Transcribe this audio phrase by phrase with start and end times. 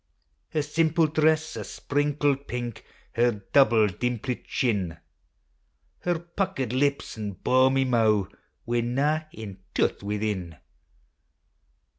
[0.49, 1.61] Her simple dress o?
[1.61, 4.97] sprinkled pink, Her double, dimplit chin.
[5.99, 8.27] Her puckered lips an' baumy mou'.
[8.65, 10.57] With na ane tooth within.